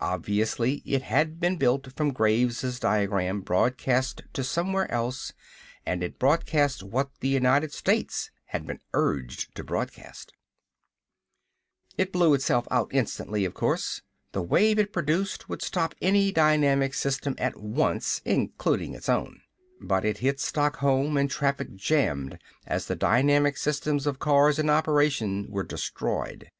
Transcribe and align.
Obviously, 0.00 0.82
it 0.84 1.02
had 1.02 1.38
been 1.38 1.56
built 1.58 1.92
from 1.96 2.12
Graves' 2.12 2.80
diagram 2.80 3.40
broadcast 3.40 4.20
to 4.32 4.42
somewhere 4.42 4.90
else 4.90 5.32
and 5.86 6.02
it 6.02 6.18
broadcast 6.18 6.82
what 6.82 7.10
the 7.20 7.28
United 7.28 7.72
States 7.72 8.32
had 8.46 8.66
been 8.66 8.80
urged 8.94 9.54
to 9.54 9.62
broadcast. 9.62 10.32
It 11.96 12.10
blew 12.12 12.34
itself 12.34 12.66
out 12.68 12.90
instantly, 12.92 13.44
of 13.44 13.54
course. 13.54 14.02
The 14.32 14.42
wave 14.42 14.80
it 14.80 14.92
produced 14.92 15.48
would 15.48 15.62
stop 15.62 15.94
any 16.02 16.32
dynamic 16.32 16.92
system 16.92 17.36
at 17.38 17.56
once, 17.56 18.20
including 18.24 18.92
its 18.92 19.08
own. 19.08 19.40
But 19.80 20.04
it 20.04 20.18
hit 20.18 20.40
Stockholm 20.40 21.16
and 21.16 21.30
traffic 21.30 21.76
jammed 21.76 22.38
as 22.66 22.86
the 22.86 22.96
dynamic 22.96 23.56
systems 23.56 24.08
of 24.08 24.18
cars 24.18 24.58
in 24.58 24.68
operation 24.68 25.46
were 25.48 25.62
destroyed. 25.62 26.50